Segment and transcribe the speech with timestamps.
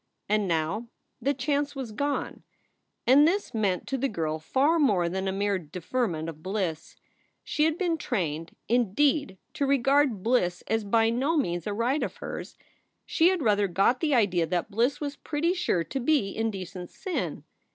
[0.27, 0.87] And now
[1.21, 2.41] the chance was gone.
[3.05, 6.95] And this meant to the girl far more than a mere defer ment of bliss.
[7.43, 12.17] She had been trained, indeed, to regard bliss as by no means a right of
[12.17, 12.57] hers.
[13.05, 17.43] She had rather got the idea that bliss was pretty sure to be indecent sin.